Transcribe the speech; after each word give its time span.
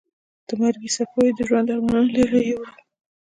د 0.47 0.49
مرګي 0.61 0.89
څپو 0.95 1.19
یې 1.25 1.31
د 1.37 1.39
ژوند 1.47 1.67
ارمانونه 1.73 2.11
لرې 2.17 2.41
یوړل. 2.49 2.77